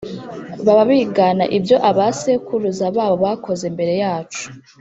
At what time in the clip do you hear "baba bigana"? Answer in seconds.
0.65-1.43